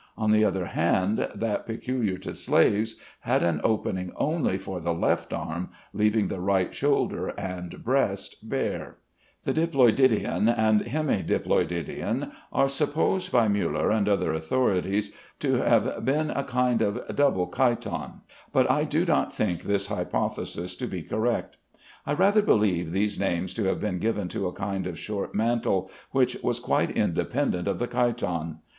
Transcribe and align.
On 0.17 0.31
the 0.31 0.43
other 0.43 0.65
hand, 0.65 1.29
that 1.35 1.67
peculiar 1.67 2.17
to 2.17 2.33
slaves 2.33 2.95
had 3.19 3.43
an 3.43 3.61
opening 3.63 4.11
only 4.15 4.57
for 4.57 4.79
the 4.79 4.95
left 4.95 5.31
arm, 5.31 5.69
leaving 5.93 6.25
the 6.27 6.39
right 6.39 6.73
shoulder 6.73 7.27
and 7.39 7.83
breast 7.83 8.49
bare. 8.49 8.97
The 9.43 9.53
"diploidion" 9.53 10.49
and 10.57 10.87
"hemi 10.87 11.21
diploidion" 11.21 12.31
are 12.51 12.67
supposed 12.67 13.31
by 13.31 13.47
Müller 13.47 13.95
and 13.95 14.09
other 14.09 14.33
authorities 14.33 15.13
to 15.37 15.57
have 15.57 16.03
been 16.03 16.31
a 16.31 16.45
kind 16.45 16.81
of 16.81 17.15
double 17.15 17.45
chiton, 17.51 18.21
but 18.51 18.71
I 18.71 18.85
do 18.85 19.05
not 19.05 19.31
think 19.31 19.61
this 19.61 19.85
hypothesis 19.85 20.73
to 20.77 20.87
be 20.87 21.03
correct. 21.03 21.57
I 22.07 22.13
rather 22.13 22.41
believe 22.41 22.91
these 22.91 23.19
names 23.19 23.53
to 23.53 23.65
have 23.65 23.79
been 23.79 23.99
given 23.99 24.29
to 24.29 24.47
a 24.47 24.51
kind 24.51 24.87
of 24.87 24.97
short 24.97 25.35
mantle, 25.35 25.91
which 26.09 26.37
was 26.41 26.59
quite 26.59 26.89
independent 26.89 27.67
of 27.67 27.77
the 27.77 27.85
chiton. 27.85 28.61